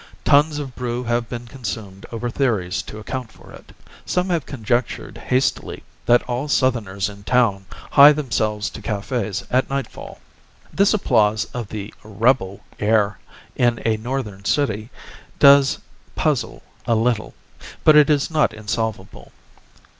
[0.25, 3.71] Tons of brew have been consumed over theories to account for it.
[4.03, 10.19] Some have conjectured hastily that all Southerners in town hie themselves to cafés at nightfall.
[10.73, 13.19] This applause of the "rebel" air
[13.55, 14.89] in a Northern city
[15.37, 15.77] does
[16.15, 17.35] puzzle a little;
[17.83, 19.31] but it is not insolvable.